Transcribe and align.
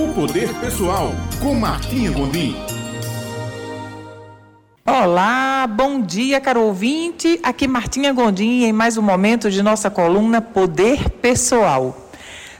O 0.00 0.14
Poder 0.14 0.48
Pessoal, 0.60 1.10
com 1.42 1.54
Martinha 1.54 2.10
Gondim. 2.10 2.56
Olá, 4.86 5.66
bom 5.66 6.00
dia, 6.00 6.40
caro 6.40 6.62
ouvinte. 6.62 7.38
Aqui 7.42 7.68
Martinha 7.68 8.10
Gondim 8.10 8.64
em 8.64 8.72
mais 8.72 8.96
um 8.96 9.02
momento 9.02 9.50
de 9.50 9.62
nossa 9.62 9.90
coluna 9.90 10.40
Poder 10.40 11.10
Pessoal. 11.10 12.08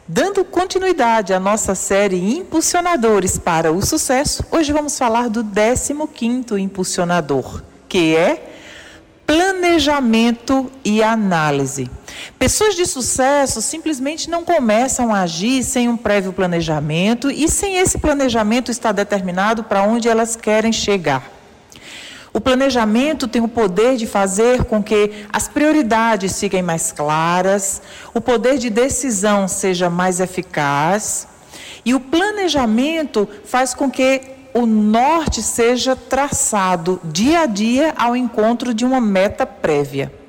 Dando 0.07 0.45
continuidade 0.45 1.33
à 1.33 1.41
nossa 1.41 1.75
série 1.75 2.37
Impulsionadores 2.37 3.39
para 3.39 3.73
o 3.73 3.81
Sucesso, 3.81 4.45
hoje 4.51 4.71
vamos 4.71 4.99
falar 4.99 5.31
do 5.31 5.43
15º 5.43 6.59
impulsionador, 6.59 7.63
que 7.89 8.15
é 8.15 8.50
planejamento 9.31 10.69
e 10.85 11.05
análise. 11.05 11.89
Pessoas 12.37 12.75
de 12.75 12.85
sucesso 12.85 13.63
simplesmente 13.63 14.29
não 14.29 14.43
começam 14.43 15.15
a 15.15 15.21
agir 15.21 15.63
sem 15.63 15.89
um 15.89 15.97
prévio 15.97 16.33
planejamento 16.33 17.31
e 17.31 17.49
sem 17.49 17.77
esse 17.77 17.97
planejamento 17.97 18.73
estar 18.73 18.91
determinado 18.91 19.63
para 19.63 19.85
onde 19.85 20.09
elas 20.09 20.35
querem 20.35 20.73
chegar. 20.73 21.31
O 22.33 22.41
planejamento 22.41 23.29
tem 23.29 23.41
o 23.41 23.47
poder 23.47 23.97
de 23.97 24.05
fazer 24.05 24.65
com 24.65 24.83
que 24.83 25.25
as 25.33 25.47
prioridades 25.47 26.41
fiquem 26.41 26.61
mais 26.61 26.91
claras, 26.91 27.81
o 28.13 28.21
poder 28.21 28.59
de 28.59 28.69
decisão 28.69 29.47
seja 29.47 29.89
mais 29.89 30.19
eficaz, 30.19 31.29
e 31.85 31.95
o 31.95 32.01
planejamento 32.01 33.29
faz 33.45 33.75
com 33.75 33.89
que 33.89 34.40
o 34.53 34.67
norte 34.67 35.43
seja 35.43 35.95
traçado 35.95 37.01
dia 37.05 37.41
a 37.41 37.47
dia 37.47 37.95
ao 37.97 38.17
encontro 38.17 38.75
de 38.75 38.85
uma 38.85 39.01
meta 39.01 39.47
prévia. 39.47 40.20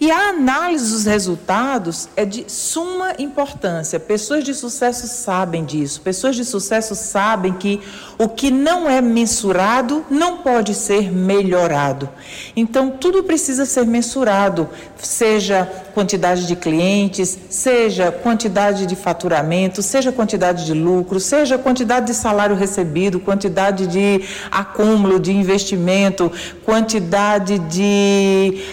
E 0.00 0.10
a 0.10 0.30
análise 0.30 0.94
dos 0.94 1.04
resultados 1.04 2.08
é 2.16 2.24
de 2.24 2.50
suma 2.50 3.12
importância. 3.18 4.00
Pessoas 4.00 4.42
de 4.42 4.54
sucesso 4.54 5.06
sabem 5.06 5.62
disso. 5.62 6.00
Pessoas 6.00 6.34
de 6.36 6.42
sucesso 6.42 6.94
sabem 6.94 7.52
que 7.52 7.78
o 8.16 8.26
que 8.26 8.50
não 8.50 8.88
é 8.88 9.02
mensurado 9.02 10.02
não 10.08 10.38
pode 10.38 10.74
ser 10.74 11.12
melhorado. 11.12 12.08
Então, 12.56 12.88
tudo 12.92 13.24
precisa 13.24 13.66
ser 13.66 13.84
mensurado, 13.84 14.70
seja 14.96 15.70
quantidade 15.92 16.46
de 16.46 16.56
clientes, 16.56 17.38
seja 17.50 18.10
quantidade 18.10 18.86
de 18.86 18.96
faturamento, 18.96 19.82
seja 19.82 20.10
quantidade 20.10 20.64
de 20.64 20.72
lucro, 20.72 21.20
seja 21.20 21.58
quantidade 21.58 22.06
de 22.06 22.14
salário 22.14 22.56
recebido, 22.56 23.20
quantidade 23.20 23.86
de 23.86 24.24
acúmulo 24.50 25.20
de 25.20 25.30
investimento, 25.30 26.32
quantidade 26.64 27.58
de 27.58 28.64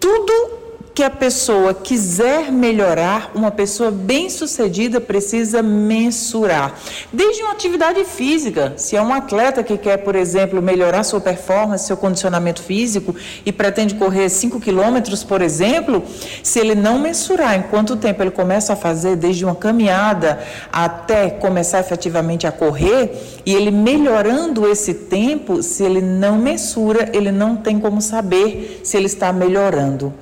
tudo 0.00 0.59
que 1.00 1.04
a 1.04 1.08
pessoa 1.08 1.72
quiser 1.72 2.52
melhorar, 2.52 3.30
uma 3.34 3.50
pessoa 3.50 3.90
bem-sucedida 3.90 5.00
precisa 5.00 5.62
mensurar. 5.62 6.78
Desde 7.10 7.42
uma 7.42 7.52
atividade 7.52 8.04
física, 8.04 8.74
se 8.76 8.96
é 8.96 9.00
um 9.00 9.14
atleta 9.14 9.62
que 9.62 9.78
quer, 9.78 9.96
por 9.96 10.14
exemplo, 10.14 10.60
melhorar 10.60 11.02
sua 11.04 11.18
performance, 11.18 11.86
seu 11.86 11.96
condicionamento 11.96 12.62
físico 12.62 13.16
e 13.46 13.50
pretende 13.50 13.94
correr 13.94 14.28
5 14.28 14.60
quilômetros, 14.60 15.24
por 15.24 15.40
exemplo, 15.40 16.02
se 16.42 16.58
ele 16.58 16.74
não 16.74 16.98
mensurar 16.98 17.56
em 17.56 17.62
quanto 17.62 17.96
tempo 17.96 18.22
ele 18.22 18.30
começa 18.30 18.74
a 18.74 18.76
fazer, 18.76 19.16
desde 19.16 19.42
uma 19.42 19.54
caminhada 19.54 20.38
até 20.70 21.30
começar 21.30 21.80
efetivamente 21.80 22.46
a 22.46 22.52
correr, 22.52 23.40
e 23.46 23.54
ele 23.54 23.70
melhorando 23.70 24.68
esse 24.68 24.92
tempo, 24.92 25.62
se 25.62 25.82
ele 25.82 26.02
não 26.02 26.36
mensura, 26.36 27.08
ele 27.14 27.32
não 27.32 27.56
tem 27.56 27.80
como 27.80 28.02
saber 28.02 28.82
se 28.84 28.98
ele 28.98 29.06
está 29.06 29.32
melhorando. 29.32 30.12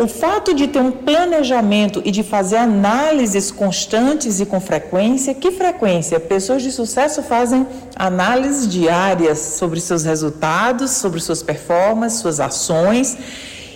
O 0.00 0.06
fato 0.06 0.54
de 0.54 0.68
ter 0.68 0.78
um 0.78 0.92
planejamento 0.92 2.00
e 2.04 2.12
de 2.12 2.22
fazer 2.22 2.58
análises 2.58 3.50
constantes 3.50 4.38
e 4.38 4.46
com 4.46 4.60
frequência, 4.60 5.34
que 5.34 5.50
frequência? 5.50 6.20
Pessoas 6.20 6.62
de 6.62 6.70
sucesso 6.70 7.20
fazem 7.20 7.66
análises 7.96 8.68
diárias 8.68 9.40
sobre 9.40 9.80
seus 9.80 10.04
resultados, 10.04 10.92
sobre 10.92 11.18
suas 11.18 11.42
performances, 11.42 12.20
suas 12.20 12.38
ações. 12.38 13.18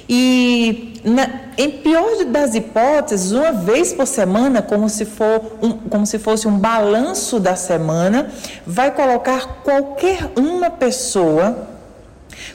E, 0.09 1.01
na, 1.05 1.29
em 1.59 1.71
pior 1.71 2.25
das 2.27 2.55
hipóteses, 2.55 3.33
uma 3.33 3.51
vez 3.51 3.93
por 3.93 4.07
semana, 4.07 4.63
como 4.63 4.89
se, 4.89 5.05
for 5.05 5.59
um, 5.61 5.73
como 5.73 6.07
se 6.07 6.21
fosse 6.21 6.47
um 6.47 6.57
balanço 6.57 7.41
da 7.41 7.57
semana, 7.57 8.31
vai 8.65 8.93
colocar 8.93 9.63
qualquer 9.65 10.31
uma 10.37 10.71
pessoa 10.71 11.73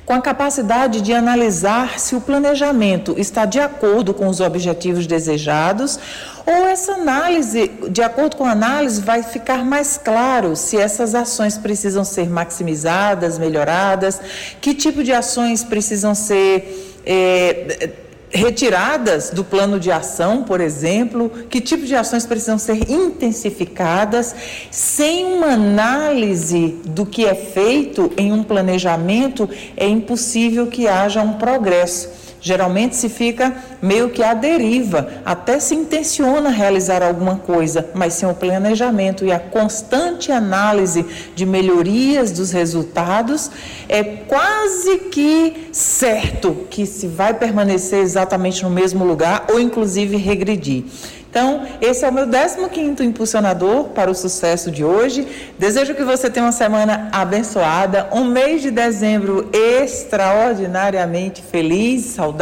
com 0.07 0.13
a 0.13 0.21
capacidade 0.21 1.01
de 1.01 1.13
analisar 1.13 1.99
se 1.99 2.15
o 2.15 2.21
planejamento 2.21 3.13
está 3.17 3.43
de 3.43 3.59
acordo 3.59 4.13
com 4.13 4.29
os 4.29 4.39
objetivos 4.39 5.05
desejados 5.05 5.99
ou 6.45 6.65
essa 6.65 6.93
análise, 6.93 7.69
de 7.89 8.01
acordo 8.01 8.37
com 8.37 8.45
a 8.45 8.51
análise, 8.51 9.01
vai 9.01 9.21
ficar 9.21 9.65
mais 9.65 9.97
claro 9.97 10.55
se 10.55 10.77
essas 10.77 11.13
ações 11.13 11.57
precisam 11.57 12.05
ser 12.05 12.29
maximizadas, 12.29 13.37
melhoradas, 13.37 14.21
que 14.61 14.73
tipo 14.73 15.03
de 15.03 15.11
ações 15.11 15.61
precisam 15.65 16.15
ser. 16.15 17.01
É, 17.05 18.06
retiradas 18.29 19.29
do 19.29 19.43
plano 19.43 19.79
de 19.79 19.91
ação, 19.91 20.43
por 20.43 20.59
exemplo, 20.59 21.29
que 21.49 21.61
tipo 21.61 21.85
de 21.85 21.95
ações 21.95 22.25
precisam 22.25 22.57
ser 22.57 22.89
intensificadas, 22.89 24.35
sem 24.69 25.25
uma 25.25 25.53
análise 25.53 26.79
do 26.85 27.05
que 27.05 27.25
é 27.25 27.35
feito 27.35 28.11
em 28.17 28.31
um 28.31 28.43
planejamento, 28.43 29.49
é 29.75 29.87
impossível 29.87 30.67
que 30.67 30.87
haja 30.87 31.21
um 31.21 31.33
progresso. 31.33 32.26
Geralmente 32.47 32.95
se 32.95 33.09
fica 33.09 33.53
meio 33.81 34.09
que 34.09 34.23
à 34.23 34.33
deriva, 34.33 35.09
até 35.25 35.59
se 35.59 35.75
intenciona 35.75 36.49
realizar 36.49 37.03
alguma 37.03 37.35
coisa, 37.35 37.89
mas 37.93 38.13
sem 38.13 38.29
o 38.29 38.33
planejamento 38.33 39.25
e 39.25 39.33
a 39.33 39.39
constante 39.39 40.31
análise 40.31 41.05
de 41.35 41.45
melhorias 41.45 42.31
dos 42.31 42.53
resultados, 42.53 43.51
é 43.89 44.01
quase 44.01 44.97
que 45.11 45.67
certo 45.73 46.65
que 46.69 46.85
se 46.85 47.05
vai 47.07 47.33
permanecer 47.33 47.99
exatamente 47.99 48.63
no 48.63 48.69
mesmo 48.69 49.03
lugar 49.03 49.47
ou 49.51 49.59
inclusive 49.59 50.15
regredir. 50.15 50.85
Então, 51.29 51.67
esse 51.81 52.03
é 52.03 52.09
o 52.09 52.13
meu 52.13 52.25
15º 52.25 53.01
impulsionador 53.01 53.89
para 53.89 54.09
o 54.09 54.15
sucesso 54.15 54.71
de 54.71 54.83
hoje. 54.83 55.27
Desejo 55.59 55.93
que 55.93 56.03
você 56.03 56.31
tenha 56.31 56.45
uma 56.45 56.51
semana 56.51 57.09
abençoada, 57.11 58.07
um 58.11 58.23
mês 58.23 58.61
de 58.61 58.71
dezembro 58.71 59.47
extraordinariamente 59.53 61.43
feliz, 61.43 62.05
saudável 62.05 62.36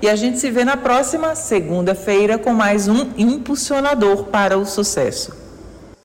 e 0.00 0.08
a 0.08 0.16
gente 0.16 0.38
se 0.38 0.50
vê 0.50 0.64
na 0.64 0.76
próxima 0.76 1.34
segunda-feira 1.34 2.38
com 2.38 2.52
mais 2.52 2.88
um 2.88 3.10
impulsionador 3.16 4.24
para 4.24 4.56
o 4.56 4.64
sucesso. 4.64 5.37